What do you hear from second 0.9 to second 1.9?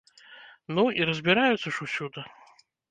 і разбіраюцца ж